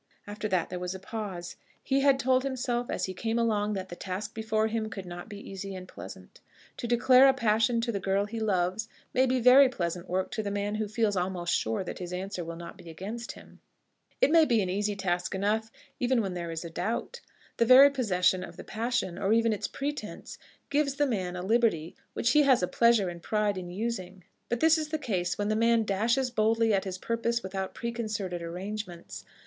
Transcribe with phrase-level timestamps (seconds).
[0.25, 1.57] After that there was a pause.
[1.83, 5.29] He had told himself as he came along that the task before him could not
[5.29, 6.41] be easy and pleasant.
[6.77, 10.41] To declare a passion to the girl he loves may be very pleasant work to
[10.41, 13.59] the man who feels almost sure that his answer will not be against him.
[14.19, 15.69] It may be an easy task enough
[15.99, 17.21] even when there is a doubt.
[17.57, 20.39] The very possession of the passion, or even its pretence,
[20.71, 24.23] gives the man a liberty which he has a pleasure and a pride in using.
[24.49, 28.41] But this is the case when the man dashes boldly at his purpose without preconcerted
[28.41, 29.25] arrangements.